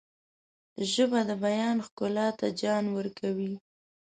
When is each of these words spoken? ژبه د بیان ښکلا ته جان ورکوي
ژبه 0.91 1.19
د 1.29 1.31
بیان 1.45 1.77
ښکلا 1.85 2.27
ته 2.39 2.47
جان 2.61 2.85
ورکوي 2.97 3.53